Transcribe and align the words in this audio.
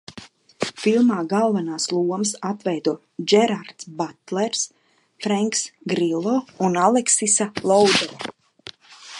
Filmā 0.83 1.17
galvenās 1.33 1.85
lomas 1.95 2.31
atveido 2.53 2.93
Džerards 3.33 3.89
Batlers, 4.01 4.65
Frenks 5.27 5.63
Grillo 5.95 6.37
un 6.69 6.83
Aleksisa 6.87 7.51
Loudere. 7.73 8.33